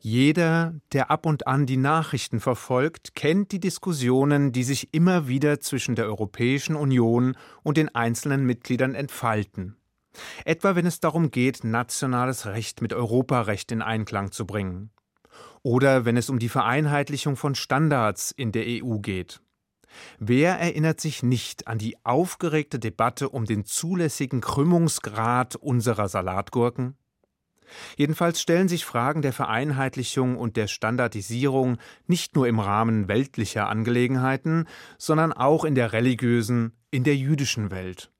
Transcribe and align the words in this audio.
Jeder, 0.00 0.74
der 0.92 1.10
ab 1.10 1.26
und 1.26 1.46
an 1.46 1.66
die 1.66 1.76
Nachrichten 1.76 2.40
verfolgt, 2.40 3.14
kennt 3.14 3.50
die 3.50 3.60
Diskussionen, 3.60 4.52
die 4.52 4.62
sich 4.62 4.88
immer 4.92 5.26
wieder 5.26 5.60
zwischen 5.60 5.96
der 5.96 6.06
Europäischen 6.06 6.76
Union 6.76 7.36
und 7.62 7.76
den 7.76 7.94
einzelnen 7.94 8.44
Mitgliedern 8.44 8.94
entfalten. 8.94 9.76
Etwa 10.44 10.76
wenn 10.76 10.86
es 10.86 11.00
darum 11.00 11.30
geht, 11.30 11.64
nationales 11.64 12.46
Recht 12.46 12.80
mit 12.80 12.92
Europarecht 12.92 13.72
in 13.72 13.82
Einklang 13.82 14.30
zu 14.30 14.46
bringen. 14.46 14.90
Oder 15.62 16.04
wenn 16.04 16.16
es 16.16 16.30
um 16.30 16.38
die 16.38 16.48
Vereinheitlichung 16.48 17.36
von 17.36 17.54
Standards 17.54 18.30
in 18.30 18.52
der 18.52 18.64
EU 18.66 18.98
geht. 18.98 19.40
Wer 20.18 20.58
erinnert 20.58 21.00
sich 21.00 21.22
nicht 21.22 21.66
an 21.66 21.78
die 21.78 21.96
aufgeregte 22.04 22.78
Debatte 22.78 23.30
um 23.30 23.46
den 23.46 23.64
zulässigen 23.64 24.40
Krümmungsgrad 24.40 25.56
unserer 25.56 26.08
Salatgurken? 26.08 26.96
Jedenfalls 27.96 28.40
stellen 28.40 28.68
sich 28.68 28.84
Fragen 28.84 29.22
der 29.22 29.32
Vereinheitlichung 29.32 30.36
und 30.36 30.56
der 30.56 30.66
Standardisierung 30.66 31.78
nicht 32.06 32.34
nur 32.34 32.46
im 32.46 32.60
Rahmen 32.60 33.08
weltlicher 33.08 33.68
Angelegenheiten, 33.68 34.66
sondern 34.98 35.32
auch 35.32 35.64
in 35.64 35.74
der 35.74 35.92
religiösen, 35.92 36.72
in 36.90 37.04
der 37.04 37.16
jüdischen 37.16 37.70
Welt. 37.70 38.10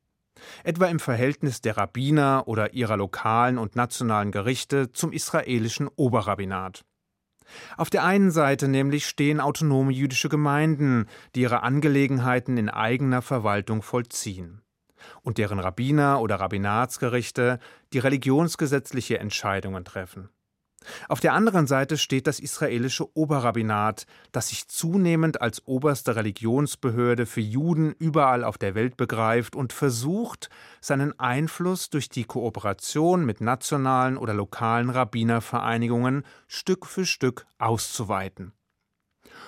Etwa 0.62 0.87
im 0.87 1.01
Verhältnis 1.01 1.61
der 1.61 1.77
Rabbiner 1.77 2.45
oder 2.47 2.73
ihrer 2.73 2.97
lokalen 2.97 3.59
und 3.59 3.75
nationalen 3.75 4.30
Gerichte 4.30 4.92
zum 4.92 5.12
israelischen 5.12 5.89
Oberrabbinat. 5.89 6.84
Auf 7.77 7.91
der 7.91 8.05
einen 8.05 8.30
Seite 8.30 8.69
nämlich 8.69 9.06
stehen 9.06 9.41
autonome 9.41 9.92
jüdische 9.92 10.28
Gemeinden, 10.28 11.06
die 11.34 11.41
ihre 11.41 11.62
Angelegenheiten 11.62 12.56
in 12.59 12.69
eigener 12.69 13.23
Verwaltung 13.23 13.83
vollziehen 13.83 14.62
und 15.23 15.39
deren 15.39 15.59
Rabbiner 15.59 16.21
oder 16.21 16.37
Rabbinatsgerichte 16.37 17.59
die 17.93 17.98
religionsgesetzliche 17.98 19.19
Entscheidungen 19.19 19.84
treffen. 19.84 20.29
Auf 21.09 21.21
der 21.21 21.33
anderen 21.33 21.67
Seite 21.67 21.98
steht 21.98 22.27
das 22.27 22.39
israelische 22.39 23.17
Oberrabbinat, 23.17 24.07
das 24.33 24.48
sich 24.48 24.69
zunehmend 24.69 25.41
als 25.41 25.67
oberste 25.67 26.17
Religionsbehörde 26.17 27.27
für 27.27 27.41
Juden 27.41 27.92
überall 27.98 28.45
auf 28.45 28.59
der 28.59 28.75
Welt 28.75 28.97
begreift 28.97 29.56
und 29.56 29.73
versucht, 29.73 30.48
seinen 30.81 31.19
Einfluss 31.19 31.91
durch 31.91 32.09
die 32.09 32.25
Kooperation 32.25 33.25
mit 33.25 33.41
nationalen 33.41 34.17
oder 34.17 34.34
lokalen 34.34 34.91
Rabbinervereinigungen 34.91 36.25
Stück 36.47 36.86
für 36.86 37.06
Stück 37.06 37.47
auszuweiten. 37.59 38.53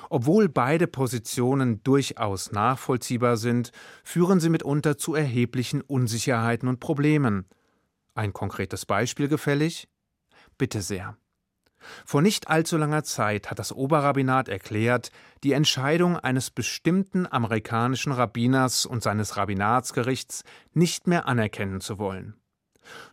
Obwohl 0.08 0.48
beide 0.48 0.86
Positionen 0.86 1.82
durchaus 1.82 2.52
nachvollziehbar 2.52 3.36
sind, 3.36 3.72
führen 4.04 4.40
sie 4.40 4.48
mitunter 4.48 4.98
zu 4.98 5.14
erheblichen 5.14 5.80
Unsicherheiten 5.80 6.68
und 6.68 6.80
Problemen. 6.80 7.46
Ein 8.14 8.32
konkretes 8.32 8.86
Beispiel 8.86 9.28
gefällig? 9.28 9.88
Bitte 10.58 10.82
sehr. 10.82 11.16
Vor 12.04 12.22
nicht 12.22 12.48
allzu 12.48 12.76
langer 12.76 13.04
Zeit 13.04 13.50
hat 13.50 13.58
das 13.58 13.72
Oberrabbinat 13.72 14.48
erklärt, 14.48 15.10
die 15.42 15.52
Entscheidung 15.52 16.16
eines 16.16 16.50
bestimmten 16.50 17.26
amerikanischen 17.26 18.12
Rabbiners 18.12 18.84
und 18.86 19.02
seines 19.02 19.36
Rabbinatsgerichts 19.36 20.44
nicht 20.74 21.06
mehr 21.06 21.26
anerkennen 21.26 21.80
zu 21.80 21.98
wollen. 21.98 22.39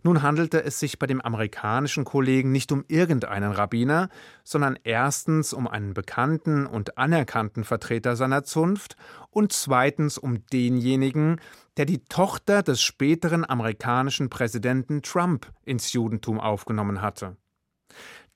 Nun 0.04 0.22
handelte 0.22 0.64
es 0.64 0.80
sich 0.80 1.00
bei 1.00 1.08
dem 1.08 1.22
amerikanischen 1.22 2.06
Kollegen 2.06 2.52
nicht 2.52 2.72
um 2.72 2.86
irgendeinen 2.88 3.52
Rabbiner, 3.52 4.10
sondern 4.44 4.78
erstens 4.84 5.54
um 5.54 5.68
einen 5.68 5.94
bekannten 5.94 6.66
und 6.66 6.98
anerkannten 6.98 7.64
Vertreter 7.64 8.16
seiner 8.16 8.44
Zunft 8.44 8.96
und 9.30 9.52
zweitens 9.52 10.18
um 10.18 10.46
denjenigen, 10.48 11.40
der 11.78 11.86
die 11.86 12.04
Tochter 12.06 12.64
des 12.64 12.82
späteren 12.82 13.48
amerikanischen 13.48 14.30
Präsidenten 14.30 15.02
Trump 15.02 15.52
ins 15.64 15.94
Judentum 15.94 16.40
aufgenommen 16.40 17.02
hatte. 17.02 17.38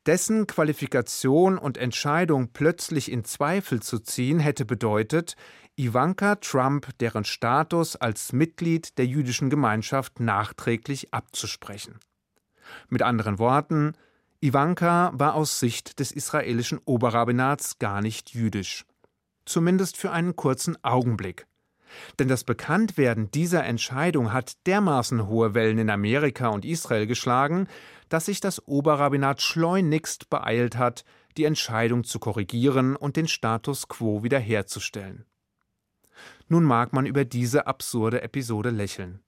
Dessen 0.07 0.47
Qualifikation 0.47 1.59
und 1.59 1.77
Entscheidung 1.77 2.49
plötzlich 2.53 3.11
in 3.11 3.23
Zweifel 3.23 3.83
zu 3.83 3.99
ziehen, 3.99 4.39
hätte 4.39 4.65
bedeutet, 4.65 5.35
Ivanka 5.75 6.35
Trump 6.35 6.89
deren 6.99 7.23
Status 7.23 7.95
als 7.95 8.33
Mitglied 8.33 8.97
der 8.97 9.05
jüdischen 9.05 9.51
Gemeinschaft 9.51 10.19
nachträglich 10.19 11.13
abzusprechen. 11.13 11.99
Mit 12.89 13.03
anderen 13.03 13.37
Worten, 13.37 13.93
Ivanka 14.39 15.11
war 15.13 15.35
aus 15.35 15.59
Sicht 15.59 15.99
des 15.99 16.11
israelischen 16.11 16.79
Oberrabbinats 16.85 17.77
gar 17.77 18.01
nicht 18.01 18.33
jüdisch. 18.33 18.85
Zumindest 19.45 19.97
für 19.97 20.11
einen 20.11 20.35
kurzen 20.35 20.83
Augenblick. 20.83 21.45
Denn 22.19 22.27
das 22.27 22.43
Bekanntwerden 22.43 23.31
dieser 23.31 23.65
Entscheidung 23.65 24.33
hat 24.33 24.65
dermaßen 24.65 25.27
hohe 25.27 25.53
Wellen 25.53 25.77
in 25.77 25.89
Amerika 25.89 26.49
und 26.49 26.65
Israel 26.65 27.07
geschlagen, 27.07 27.67
dass 28.09 28.25
sich 28.25 28.39
das 28.39 28.67
Oberrabbinat 28.67 29.41
schleunigst 29.41 30.29
beeilt 30.29 30.77
hat, 30.77 31.05
die 31.37 31.45
Entscheidung 31.45 32.03
zu 32.03 32.19
korrigieren 32.19 32.95
und 32.95 33.15
den 33.15 33.27
Status 33.27 33.87
quo 33.87 34.23
wiederherzustellen. 34.23 35.25
Nun 36.47 36.63
mag 36.63 36.93
man 36.93 37.05
über 37.05 37.25
diese 37.25 37.67
absurde 37.67 38.21
Episode 38.21 38.69
lächeln. 38.69 39.21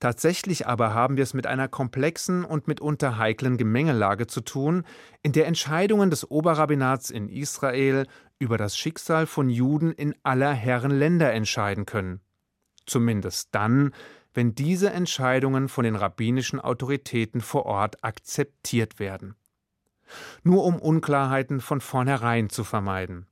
Tatsächlich 0.00 0.66
aber 0.66 0.94
haben 0.94 1.16
wir 1.16 1.22
es 1.22 1.34
mit 1.34 1.46
einer 1.46 1.68
komplexen 1.68 2.44
und 2.44 2.68
mitunter 2.68 3.18
heiklen 3.18 3.56
Gemengelage 3.56 4.26
zu 4.26 4.40
tun, 4.40 4.84
in 5.22 5.32
der 5.32 5.46
Entscheidungen 5.46 6.10
des 6.10 6.30
Oberrabbinats 6.30 7.10
in 7.10 7.28
Israel 7.28 8.06
über 8.38 8.58
das 8.58 8.76
Schicksal 8.76 9.26
von 9.26 9.50
Juden 9.50 9.92
in 9.92 10.14
aller 10.22 10.52
Herren 10.52 10.92
Länder 10.92 11.32
entscheiden 11.32 11.86
können. 11.86 12.20
Zumindest 12.86 13.48
dann, 13.52 13.92
wenn 14.34 14.54
diese 14.54 14.90
Entscheidungen 14.90 15.68
von 15.68 15.84
den 15.84 15.96
rabbinischen 15.96 16.60
Autoritäten 16.60 17.40
vor 17.40 17.66
Ort 17.66 18.04
akzeptiert 18.04 18.98
werden. 18.98 19.34
Nur 20.42 20.64
um 20.64 20.78
Unklarheiten 20.78 21.60
von 21.60 21.80
vornherein 21.80 22.48
zu 22.48 22.64
vermeiden. 22.64 23.26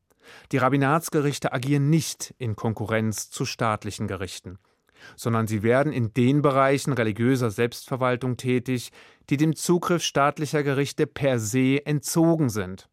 Die 0.53 0.59
Rabbinatsgerichte 0.59 1.53
agieren 1.53 1.89
nicht 1.89 2.35
in 2.39 2.57
Konkurrenz 2.57 3.31
zu 3.31 3.45
staatlichen 3.45 4.09
Gerichten, 4.09 4.59
sondern 5.17 5.47
sie 5.47 5.63
werden 5.63 5.93
in 5.93 6.13
den 6.15 6.43
Bereichen 6.43 6.93
religiöser 6.93 7.51
Selbstverwaltung 7.51 8.37
tätig, 8.37 8.91
die 9.31 9.37
dem 9.37 9.57
Zugriff 9.57 10.03
staatlicher 10.03 10.63
Gerichte 10.63 11.07
per 11.07 11.39
se 11.39 11.85
entzogen 11.85 12.49
sind. 12.49 12.89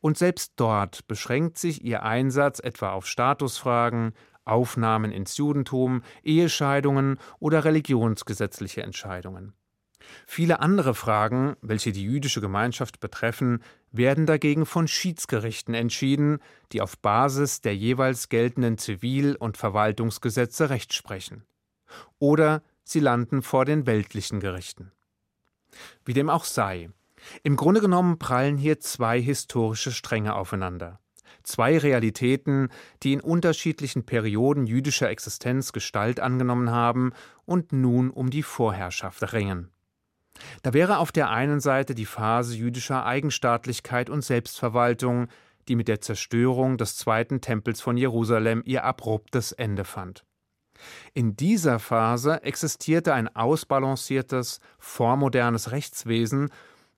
Und 0.00 0.18
selbst 0.18 0.54
dort 0.56 1.06
beschränkt 1.06 1.58
sich 1.58 1.84
ihr 1.84 2.02
Einsatz 2.02 2.58
etwa 2.58 2.92
auf 2.92 3.06
Statusfragen, 3.06 4.12
Aufnahmen 4.44 5.12
ins 5.12 5.36
Judentum, 5.36 6.02
Ehescheidungen 6.22 7.18
oder 7.38 7.64
religionsgesetzliche 7.64 8.82
Entscheidungen. 8.82 9.52
Viele 10.26 10.60
andere 10.60 10.94
Fragen, 10.94 11.56
welche 11.60 11.92
die 11.92 12.02
jüdische 12.02 12.40
Gemeinschaft 12.40 13.00
betreffen, 13.00 13.62
werden 13.92 14.26
dagegen 14.26 14.66
von 14.66 14.88
Schiedsgerichten 14.88 15.74
entschieden, 15.74 16.38
die 16.72 16.80
auf 16.80 16.98
Basis 16.98 17.60
der 17.60 17.76
jeweils 17.76 18.28
geltenden 18.28 18.78
Zivil- 18.78 19.36
und 19.36 19.56
Verwaltungsgesetze 19.56 20.70
Recht 20.70 20.92
sprechen. 20.92 21.44
Oder 22.18 22.62
sie 22.84 23.00
landen 23.00 23.42
vor 23.42 23.64
den 23.64 23.86
weltlichen 23.86 24.40
Gerichten. 24.40 24.92
Wie 26.04 26.14
dem 26.14 26.30
auch 26.30 26.44
sei, 26.44 26.90
im 27.42 27.56
Grunde 27.56 27.80
genommen 27.80 28.18
prallen 28.18 28.56
hier 28.56 28.80
zwei 28.80 29.20
historische 29.20 29.92
Stränge 29.92 30.34
aufeinander. 30.34 31.00
Zwei 31.42 31.78
Realitäten, 31.78 32.68
die 33.02 33.12
in 33.12 33.20
unterschiedlichen 33.20 34.04
Perioden 34.04 34.66
jüdischer 34.66 35.08
Existenz 35.08 35.72
Gestalt 35.72 36.20
angenommen 36.20 36.70
haben 36.70 37.12
und 37.44 37.72
nun 37.72 38.10
um 38.10 38.30
die 38.30 38.42
Vorherrschaft 38.42 39.32
ringen. 39.32 39.70
Da 40.62 40.72
wäre 40.72 40.98
auf 40.98 41.12
der 41.12 41.30
einen 41.30 41.60
Seite 41.60 41.94
die 41.94 42.06
Phase 42.06 42.56
jüdischer 42.56 43.04
Eigenstaatlichkeit 43.04 44.10
und 44.10 44.22
Selbstverwaltung, 44.22 45.28
die 45.68 45.76
mit 45.76 45.88
der 45.88 46.00
Zerstörung 46.00 46.78
des 46.78 46.96
zweiten 46.96 47.40
Tempels 47.40 47.80
von 47.80 47.96
Jerusalem 47.96 48.62
ihr 48.64 48.84
abruptes 48.84 49.52
Ende 49.52 49.84
fand. 49.84 50.24
In 51.12 51.36
dieser 51.36 51.78
Phase 51.78 52.42
existierte 52.42 53.12
ein 53.14 53.34
ausbalanciertes, 53.34 54.60
vormodernes 54.78 55.72
Rechtswesen, 55.72 56.50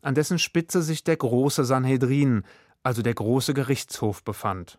an 0.03 0.15
dessen 0.15 0.39
Spitze 0.39 0.83
sich 0.83 1.05
der 1.05 1.17
große 1.17 1.65
Sanhedrin, 1.65 2.45
also 2.83 3.03
der 3.03 3.15
große 3.15 3.55
Gerichtshof, 3.55 4.25
befand. 4.25 4.79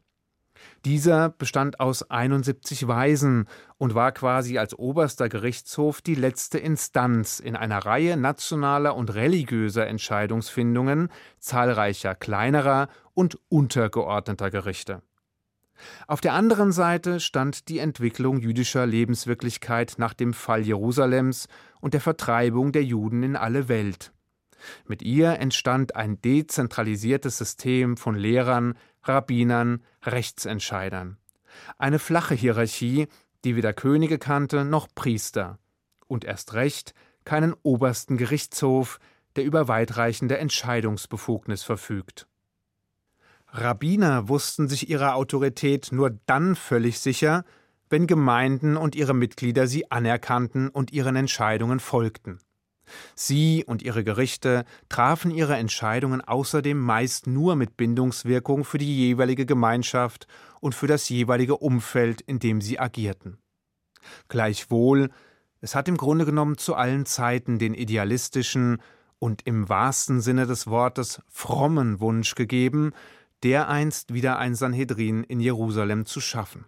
Dieser 0.85 1.29
bestand 1.29 1.79
aus 1.79 2.09
71 2.09 2.87
Weisen 2.87 3.47
und 3.77 3.95
war 3.95 4.11
quasi 4.11 4.57
als 4.57 4.77
oberster 4.77 5.29
Gerichtshof 5.29 6.01
die 6.01 6.15
letzte 6.15 6.59
Instanz 6.59 7.39
in 7.39 7.55
einer 7.55 7.85
Reihe 7.85 8.17
nationaler 8.17 8.95
und 8.95 9.13
religiöser 9.13 9.87
Entscheidungsfindungen 9.87 11.09
zahlreicher 11.39 12.15
kleinerer 12.15 12.89
und 13.13 13.37
untergeordneter 13.49 14.49
Gerichte. 14.49 15.01
Auf 16.07 16.21
der 16.21 16.33
anderen 16.33 16.71
Seite 16.71 17.19
stand 17.19 17.67
die 17.69 17.79
Entwicklung 17.79 18.39
jüdischer 18.39 18.85
Lebenswirklichkeit 18.85 19.95
nach 19.97 20.13
dem 20.13 20.33
Fall 20.33 20.61
Jerusalems 20.61 21.47
und 21.81 21.93
der 21.93 22.01
Vertreibung 22.01 22.71
der 22.71 22.83
Juden 22.83 23.23
in 23.23 23.35
alle 23.35 23.67
Welt. 23.67 24.11
Mit 24.87 25.01
ihr 25.01 25.39
entstand 25.39 25.95
ein 25.95 26.21
dezentralisiertes 26.21 27.37
System 27.37 27.97
von 27.97 28.15
Lehrern, 28.15 28.75
Rabbinern, 29.03 29.83
Rechtsentscheidern. 30.03 31.17
Eine 31.77 31.99
flache 31.99 32.35
Hierarchie, 32.35 33.07
die 33.43 33.55
weder 33.55 33.73
Könige 33.73 34.17
kannte 34.17 34.65
noch 34.65 34.87
Priester. 34.95 35.59
Und 36.07 36.25
erst 36.25 36.53
recht 36.53 36.93
keinen 37.25 37.53
obersten 37.63 38.17
Gerichtshof, 38.17 38.99
der 39.35 39.45
über 39.45 39.67
weitreichende 39.67 40.37
Entscheidungsbefugnis 40.37 41.63
verfügt. 41.63 42.27
Rabbiner 43.47 44.29
wussten 44.29 44.67
sich 44.67 44.89
ihrer 44.89 45.15
Autorität 45.15 45.89
nur 45.91 46.17
dann 46.25 46.55
völlig 46.55 46.99
sicher, 46.99 47.45
wenn 47.89 48.07
Gemeinden 48.07 48.77
und 48.77 48.95
ihre 48.95 49.13
Mitglieder 49.13 49.67
sie 49.67 49.91
anerkannten 49.91 50.69
und 50.69 50.91
ihren 50.91 51.15
Entscheidungen 51.15 51.79
folgten. 51.79 52.39
Sie 53.15 53.63
und 53.65 53.81
ihre 53.81 54.03
Gerichte 54.03 54.65
trafen 54.89 55.31
ihre 55.31 55.55
Entscheidungen 55.55 56.21
außerdem 56.21 56.79
meist 56.79 57.27
nur 57.27 57.55
mit 57.55 57.77
Bindungswirkung 57.77 58.65
für 58.65 58.77
die 58.77 58.95
jeweilige 58.95 59.45
Gemeinschaft 59.45 60.27
und 60.59 60.75
für 60.75 60.87
das 60.87 61.09
jeweilige 61.09 61.57
Umfeld, 61.57 62.21
in 62.21 62.39
dem 62.39 62.61
sie 62.61 62.79
agierten. 62.79 63.37
Gleichwohl, 64.27 65.09
es 65.61 65.75
hat 65.75 65.87
im 65.87 65.97
Grunde 65.97 66.25
genommen 66.25 66.57
zu 66.57 66.75
allen 66.75 67.05
Zeiten 67.05 67.59
den 67.59 67.73
idealistischen 67.73 68.81
und 69.19 69.47
im 69.47 69.69
wahrsten 69.69 70.19
Sinne 70.19 70.45
des 70.45 70.67
Wortes 70.67 71.21
frommen 71.29 72.01
Wunsch 72.01 72.35
gegeben, 72.35 72.91
dereinst 73.43 74.13
wieder 74.13 74.37
ein 74.37 74.55
Sanhedrin 74.55 75.23
in 75.23 75.39
Jerusalem 75.39 76.05
zu 76.05 76.19
schaffen. 76.19 76.65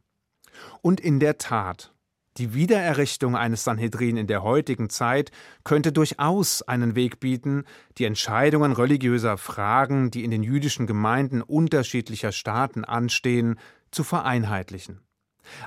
Und 0.81 0.99
in 1.01 1.19
der 1.19 1.37
Tat, 1.37 1.93
die 2.37 2.53
Wiedererrichtung 2.53 3.35
eines 3.35 3.63
Sanhedrin 3.63 4.17
in 4.17 4.27
der 4.27 4.43
heutigen 4.43 4.89
Zeit 4.89 5.31
könnte 5.63 5.91
durchaus 5.91 6.61
einen 6.61 6.95
Weg 6.95 7.19
bieten, 7.19 7.63
die 7.97 8.05
Entscheidungen 8.05 8.73
religiöser 8.73 9.37
Fragen, 9.37 10.11
die 10.11 10.23
in 10.23 10.31
den 10.31 10.43
jüdischen 10.43 10.85
Gemeinden 10.85 11.41
unterschiedlicher 11.41 12.31
Staaten 12.31 12.83
anstehen, 12.83 13.57
zu 13.91 14.03
vereinheitlichen. 14.03 14.99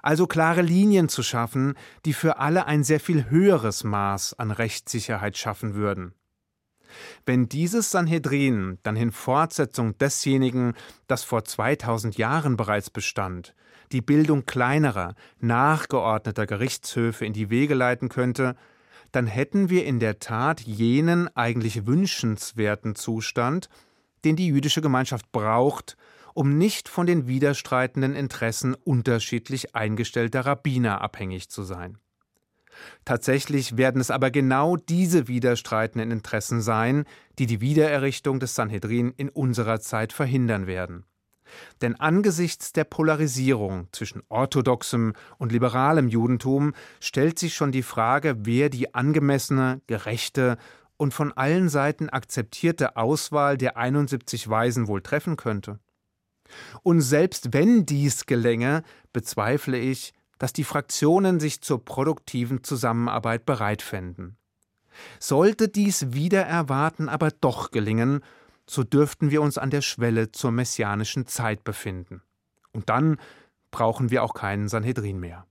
Also 0.03 0.27
klare 0.27 0.63
Linien 0.63 1.09
zu 1.09 1.23
schaffen, 1.23 1.75
die 2.05 2.13
für 2.13 2.39
alle 2.39 2.67
ein 2.67 2.85
sehr 2.85 3.01
viel 3.01 3.31
höheres 3.31 3.85
Maß 3.85 4.39
an 4.39 4.51
Rechtssicherheit 4.51 5.39
schaffen 5.39 5.75
würden. 5.75 6.15
Wenn 7.27 7.49
dieses 7.49 7.91
Sanhedrin 7.91 8.79
dann 8.83 8.97
in 8.97 9.13
Fortsetzung 9.13 9.97
desjenigen, 9.99 10.75
das 11.07 11.23
vor 11.23 11.45
2000 11.45 12.17
Jahren 12.17 12.57
bereits 12.57 12.91
bestand, 12.91 13.55
die 13.93 14.01
Bildung 14.01 14.47
kleinerer, 14.47 15.15
nachgeordneter 15.41 16.47
Gerichtshöfe 16.47 17.25
in 17.25 17.33
die 17.33 17.51
Wege 17.51 17.75
leiten 17.75 18.09
könnte, 18.09 18.57
dann 19.13 19.27
hätten 19.27 19.71
wir 19.71 19.85
in 19.85 20.01
der 20.01 20.19
Tat 20.19 20.61
jenen 20.61 21.35
eigentlich 21.37 21.87
wünschenswerten 21.87 22.95
Zustand, 22.95 23.69
den 24.25 24.37
die 24.37 24.49
jüdische 24.49 24.83
Gemeinschaft 24.83 25.33
braucht, 25.33 25.97
um 26.35 26.59
nicht 26.59 26.89
von 26.89 27.07
den 27.07 27.27
widerstreitenden 27.27 28.15
Interessen 28.15 28.75
unterschiedlich 28.75 29.75
eingestellter 29.75 30.47
Rabbiner 30.47 31.01
abhängig 31.01 31.49
zu 31.49 31.63
sein. 31.63 31.99
Tatsächlich 33.05 33.77
werden 33.77 34.01
es 34.01 34.11
aber 34.11 34.31
genau 34.31 34.77
diese 34.77 35.27
widerstreitenden 35.27 36.11
Interessen 36.11 36.61
sein, 36.61 37.05
die 37.39 37.47
die 37.47 37.61
Wiedererrichtung 37.61 38.39
des 38.39 38.55
Sanhedrin 38.55 39.13
in 39.17 39.29
unserer 39.31 39.81
Zeit 39.81 40.13
verhindern 40.13 40.67
werden. 40.67 41.05
Denn 41.81 41.99
angesichts 41.99 42.73
der 42.73 42.85
Polarisierung 42.85 43.89
zwischen 43.93 44.23
orthodoxem 44.29 45.15
und 45.39 45.53
liberalem 45.53 46.09
Judentum 46.09 46.75
stellt 47.01 47.39
sich 47.39 47.55
schon 47.55 47.73
die 47.73 47.83
Frage, 47.83 48.37
wer 48.41 48.69
die 48.69 48.95
angemessene, 48.95 49.81
gerechte 49.87 50.59
und 50.97 51.15
von 51.15 51.33
allen 51.33 51.69
Seiten 51.69 52.09
akzeptierte 52.09 52.97
Auswahl 52.97 53.57
der 53.57 53.77
71 53.77 54.49
Weisen 54.49 54.89
wohl 54.89 55.01
treffen 55.01 55.37
könnte. 55.37 55.79
Und 56.83 57.01
selbst 57.01 57.53
wenn 57.53 57.87
dies 57.87 58.27
gelänge, 58.27 58.83
bezweifle 59.13 59.79
ich, 59.79 60.15
dass 60.39 60.53
die 60.53 60.65
Fraktionen 60.65 61.41
sich 61.41 61.61
zur 61.63 61.85
produktiven 61.85 62.63
Zusammenarbeit 62.65 63.45
bereit 63.45 63.83
fänden. 63.83 64.37
Sollte 65.21 65.69
dies 65.69 66.13
wieder 66.13 66.43
erwarten 66.43 67.09
aber 67.09 67.31
doch 67.31 67.71
gelingen, 67.71 68.23
so 68.69 68.85
dürften 68.85 69.31
wir 69.31 69.43
uns 69.43 69.59
an 69.59 69.71
der 69.71 69.83
Schwelle 69.83 70.31
zur 70.33 70.51
messianischen 70.51 71.27
Zeit 71.27 71.65
befinden. 71.65 72.23
Und 72.73 72.89
dann 72.89 73.19
brauchen 73.71 74.11
wir 74.11 74.23
auch 74.23 74.35
keinen 74.35 74.69
Sanhedrin 74.69 75.21
mehr. 75.21 75.47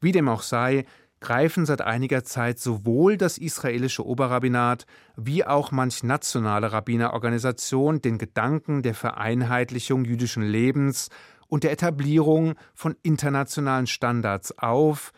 Wie 0.00 0.12
dem 0.12 0.28
auch 0.28 0.42
sei, 0.42 0.84
greifen 1.20 1.66
seit 1.66 1.80
einiger 1.80 2.24
Zeit 2.24 2.58
sowohl 2.58 3.16
das 3.16 3.38
israelische 3.38 4.06
Oberrabbinat 4.06 4.86
wie 5.16 5.44
auch 5.44 5.72
manch 5.72 6.02
nationale 6.02 6.72
Rabbinerorganisation 6.72 8.02
den 8.02 8.18
Gedanken 8.18 8.82
der 8.82 8.94
Vereinheitlichung 8.94 10.04
jüdischen 10.04 10.42
Lebens 10.42 11.08
und 11.48 11.64
der 11.64 11.72
Etablierung 11.72 12.54
von 12.74 12.96
internationalen 13.02 13.86
Standards 13.86 14.56
auf 14.58 15.12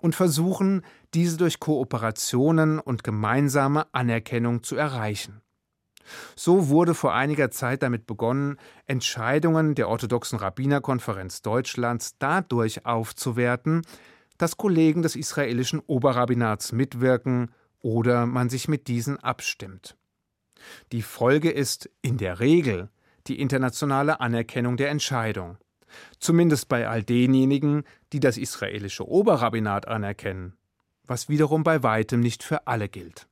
und 0.00 0.14
versuchen, 0.14 0.82
diese 1.14 1.36
durch 1.36 1.60
Kooperationen 1.60 2.78
und 2.78 3.04
gemeinsame 3.04 3.86
Anerkennung 3.94 4.62
zu 4.62 4.76
erreichen. 4.76 5.40
So 6.36 6.68
wurde 6.68 6.94
vor 6.94 7.14
einiger 7.14 7.50
Zeit 7.50 7.82
damit 7.82 8.06
begonnen, 8.06 8.58
Entscheidungen 8.86 9.74
der 9.74 9.88
orthodoxen 9.88 10.38
Rabbinerkonferenz 10.38 11.42
Deutschlands 11.42 12.16
dadurch 12.18 12.86
aufzuwerten, 12.86 13.82
dass 14.38 14.56
Kollegen 14.56 15.02
des 15.02 15.16
israelischen 15.16 15.80
Oberrabbinats 15.80 16.72
mitwirken 16.72 17.50
oder 17.80 18.26
man 18.26 18.48
sich 18.48 18.68
mit 18.68 18.88
diesen 18.88 19.18
abstimmt. 19.18 19.96
Die 20.92 21.02
Folge 21.02 21.50
ist 21.50 21.90
in 22.02 22.16
der 22.18 22.40
Regel 22.40 22.88
die 23.26 23.40
internationale 23.40 24.20
Anerkennung 24.20 24.76
der 24.76 24.90
Entscheidung, 24.90 25.58
zumindest 26.18 26.68
bei 26.68 26.88
all 26.88 27.02
denjenigen, 27.02 27.84
die 28.12 28.20
das 28.20 28.36
israelische 28.36 29.06
Oberrabbinat 29.06 29.88
anerkennen, 29.88 30.56
was 31.04 31.28
wiederum 31.28 31.62
bei 31.62 31.82
weitem 31.82 32.20
nicht 32.20 32.42
für 32.42 32.66
alle 32.66 32.88
gilt. 32.88 33.26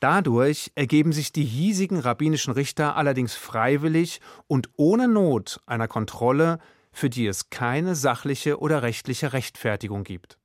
Dadurch 0.00 0.72
ergeben 0.74 1.12
sich 1.12 1.32
die 1.32 1.44
hiesigen 1.44 1.98
rabbinischen 1.98 2.52
Richter 2.52 2.96
allerdings 2.96 3.34
freiwillig 3.34 4.20
und 4.46 4.70
ohne 4.76 5.08
Not 5.08 5.60
einer 5.66 5.88
Kontrolle, 5.88 6.58
für 6.92 7.10
die 7.10 7.26
es 7.26 7.50
keine 7.50 7.94
sachliche 7.94 8.60
oder 8.60 8.82
rechtliche 8.82 9.32
Rechtfertigung 9.32 10.04
gibt. 10.04 10.38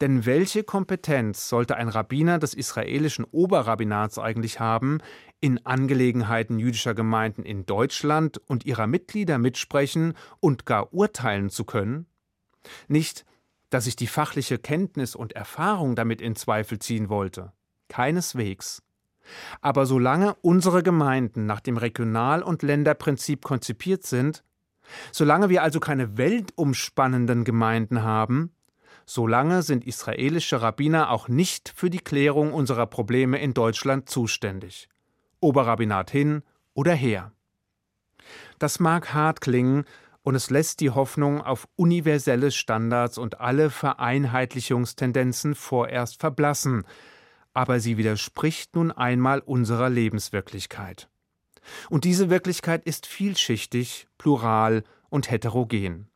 Denn 0.00 0.26
welche 0.26 0.64
Kompetenz 0.64 1.48
sollte 1.48 1.76
ein 1.76 1.88
Rabbiner 1.88 2.38
des 2.38 2.54
israelischen 2.54 3.24
Oberrabbinats 3.24 4.18
eigentlich 4.18 4.60
haben, 4.60 4.98
in 5.40 5.64
Angelegenheiten 5.64 6.58
jüdischer 6.58 6.94
Gemeinden 6.94 7.44
in 7.44 7.66
Deutschland 7.66 8.38
und 8.38 8.64
ihrer 8.64 8.86
Mitglieder 8.86 9.38
mitsprechen 9.38 10.14
und 10.40 10.66
gar 10.66 10.92
urteilen 10.92 11.50
zu 11.50 11.64
können? 11.64 12.06
Nicht, 12.88 13.24
dass 13.70 13.86
ich 13.86 13.96
die 13.96 14.06
fachliche 14.06 14.58
Kenntnis 14.58 15.14
und 15.14 15.32
Erfahrung 15.32 15.94
damit 15.96 16.20
in 16.20 16.36
Zweifel 16.36 16.78
ziehen 16.78 17.08
wollte. 17.08 17.52
Keineswegs. 17.92 18.82
Aber 19.60 19.84
solange 19.84 20.34
unsere 20.40 20.82
Gemeinden 20.82 21.44
nach 21.44 21.60
dem 21.60 21.76
Regional- 21.76 22.42
und 22.42 22.62
Länderprinzip 22.62 23.44
konzipiert 23.44 24.04
sind, 24.04 24.42
solange 25.12 25.50
wir 25.50 25.62
also 25.62 25.78
keine 25.78 26.16
weltumspannenden 26.16 27.44
Gemeinden 27.44 28.02
haben, 28.02 28.54
solange 29.04 29.62
sind 29.62 29.84
israelische 29.84 30.62
Rabbiner 30.62 31.10
auch 31.10 31.28
nicht 31.28 31.68
für 31.68 31.90
die 31.90 31.98
Klärung 31.98 32.54
unserer 32.54 32.86
Probleme 32.86 33.38
in 33.38 33.52
Deutschland 33.52 34.08
zuständig. 34.08 34.88
Oberrabbinat 35.40 36.10
hin 36.10 36.42
oder 36.72 36.94
her. 36.94 37.32
Das 38.58 38.80
mag 38.80 39.12
hart 39.12 39.42
klingen, 39.42 39.84
und 40.24 40.36
es 40.36 40.50
lässt 40.50 40.80
die 40.80 40.90
Hoffnung 40.90 41.40
auf 41.40 41.66
universelle 41.74 42.52
Standards 42.52 43.18
und 43.18 43.40
alle 43.40 43.70
Vereinheitlichungstendenzen 43.70 45.56
vorerst 45.56 46.20
verblassen, 46.20 46.84
aber 47.54 47.80
sie 47.80 47.96
widerspricht 47.96 48.74
nun 48.74 48.90
einmal 48.90 49.40
unserer 49.40 49.90
Lebenswirklichkeit. 49.90 51.08
Und 51.90 52.04
diese 52.04 52.30
Wirklichkeit 52.30 52.84
ist 52.84 53.06
vielschichtig, 53.06 54.06
plural 54.18 54.84
und 55.10 55.30
heterogen. 55.30 56.08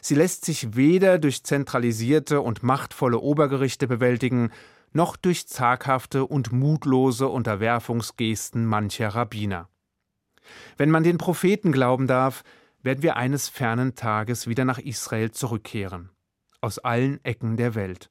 Sie 0.00 0.14
lässt 0.14 0.44
sich 0.44 0.76
weder 0.76 1.18
durch 1.18 1.44
zentralisierte 1.44 2.40
und 2.40 2.62
machtvolle 2.62 3.18
Obergerichte 3.18 3.86
bewältigen, 3.86 4.50
noch 4.92 5.16
durch 5.16 5.46
zaghafte 5.46 6.26
und 6.26 6.52
mutlose 6.52 7.28
Unterwerfungsgesten 7.28 8.66
mancher 8.66 9.08
Rabbiner. 9.08 9.68
Wenn 10.76 10.90
man 10.90 11.04
den 11.04 11.18
Propheten 11.18 11.72
glauben 11.72 12.06
darf, 12.06 12.42
werden 12.82 13.02
wir 13.02 13.16
eines 13.16 13.48
fernen 13.48 13.94
Tages 13.94 14.46
wieder 14.46 14.64
nach 14.64 14.78
Israel 14.78 15.30
zurückkehren, 15.30 16.10
aus 16.60 16.78
allen 16.78 17.22
Ecken 17.24 17.56
der 17.56 17.74
Welt. 17.74 18.10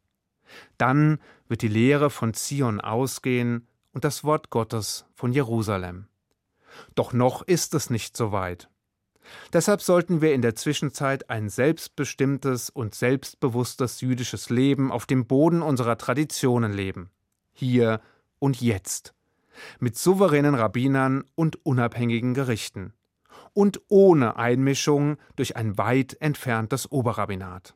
Dann 0.78 1.20
wird 1.48 1.62
die 1.62 1.68
Lehre 1.68 2.10
von 2.10 2.34
Zion 2.34 2.82
ausgehen 2.82 3.68
und 3.94 4.04
das 4.04 4.24
Wort 4.24 4.50
Gottes 4.50 5.06
von 5.16 5.34
Jerusalem. 5.34 6.08
Doch 6.96 7.14
noch 7.14 7.42
ist 7.42 7.74
es 7.74 7.90
nicht 7.90 8.16
so 8.16 8.32
weit. 8.32 8.70
Deshalb 9.54 9.82
sollten 9.82 10.22
wir 10.22 10.34
in 10.34 10.42
der 10.42 10.56
Zwischenzeit 10.56 11.30
ein 11.30 11.50
selbstbestimmtes 11.50 12.70
und 12.70 12.96
selbstbewusstes 12.96 14.02
jüdisches 14.02 14.50
Leben 14.50 14.92
auf 14.92 15.06
dem 15.06 15.28
Boden 15.28 15.62
unserer 15.62 15.98
Traditionen 15.98 16.74
leben. 16.74 17.12
Hier 17.54 18.02
und 18.40 18.62
jetzt. 18.62 19.14
Mit 19.80 19.98
souveränen 19.98 20.56
Rabbinern 20.56 21.26
und 21.36 21.64
unabhängigen 21.66 22.34
Gerichten. 22.34 22.94
Und 23.54 23.82
ohne 23.88 24.38
Einmischung 24.38 25.18
durch 25.36 25.56
ein 25.58 25.78
weit 25.78 26.18
entferntes 26.22 26.92
Oberrabbinat. 26.92 27.76